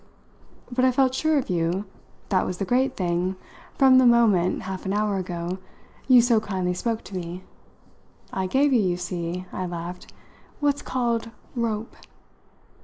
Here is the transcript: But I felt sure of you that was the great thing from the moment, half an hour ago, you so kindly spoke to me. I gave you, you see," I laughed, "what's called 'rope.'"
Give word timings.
But 0.71 0.83
I 0.83 0.91
felt 0.91 1.13
sure 1.13 1.37
of 1.37 1.47
you 1.51 1.85
that 2.29 2.43
was 2.43 2.57
the 2.57 2.65
great 2.65 2.97
thing 2.97 3.35
from 3.77 3.99
the 3.99 4.05
moment, 4.07 4.63
half 4.63 4.83
an 4.87 4.93
hour 4.93 5.17
ago, 5.17 5.59
you 6.07 6.23
so 6.23 6.39
kindly 6.39 6.73
spoke 6.73 7.03
to 7.03 7.15
me. 7.15 7.43
I 8.33 8.47
gave 8.47 8.73
you, 8.73 8.81
you 8.81 8.97
see," 8.97 9.45
I 9.53 9.67
laughed, 9.67 10.11
"what's 10.59 10.81
called 10.81 11.29
'rope.'" 11.55 11.95